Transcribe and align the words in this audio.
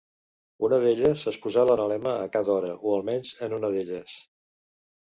Una 0.67 0.79
d'elles 0.83 1.25
és 1.33 1.37
posar 1.43 1.67
l'analema 1.71 2.15
a 2.25 2.27
cada 2.39 2.53
hora 2.57 2.73
o 2.81 2.97
almenys 2.99 3.39
en 3.49 3.59
una 3.61 3.73
d'elles. 3.79 4.19